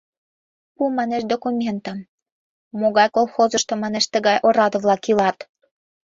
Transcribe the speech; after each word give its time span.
—Пу, 0.75 0.83
манеш, 0.97 1.23
документетым: 1.33 1.99
могай 2.79 3.07
колхозышто, 3.15 3.73
манеш, 3.83 4.05
тыгай 4.13 4.37
ораде-влак 4.47 5.03
илат? 5.11 5.37